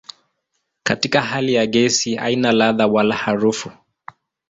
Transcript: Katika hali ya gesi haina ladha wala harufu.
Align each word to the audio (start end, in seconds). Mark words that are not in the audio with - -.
Katika 0.83 1.21
hali 1.21 1.53
ya 1.53 1.65
gesi 1.65 2.15
haina 2.15 2.51
ladha 2.51 2.87
wala 2.87 3.15
harufu. 3.15 3.71